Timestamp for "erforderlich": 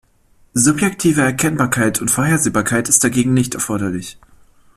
3.53-4.17